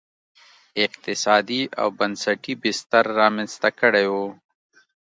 [0.85, 4.15] اقتصادي او بنسټي بستر رامنځته کړی و.